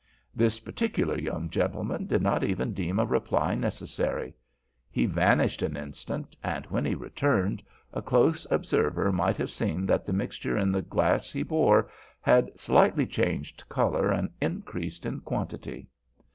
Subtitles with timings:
[0.33, 4.33] This particular young gentleman did not even deem a reply necessary.
[4.89, 7.61] He vanished an instant, and when he returned
[7.93, 11.87] a close observer might have seen that the mixture in the glass he bore
[12.19, 15.87] had slightly changed color and increased in quantity.